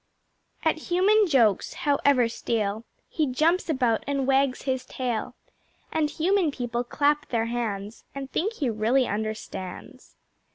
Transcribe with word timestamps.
At 0.65 0.79
Human 0.89 1.27
jokes, 1.27 1.73
however 1.85 2.27
stale, 2.27 2.85
He 3.07 3.27
jumps 3.27 3.69
about 3.69 4.03
and 4.07 4.25
wags 4.25 4.63
his 4.63 4.83
tail, 4.83 5.35
And 5.91 6.09
Human 6.09 6.49
People 6.49 6.83
clap 6.83 7.27
their 7.29 7.45
hands 7.45 8.03
And 8.15 8.27
think 8.31 8.53
he 8.53 8.67
really 8.71 9.05
understands. 9.07 10.15